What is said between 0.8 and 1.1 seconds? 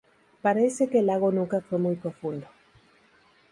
que el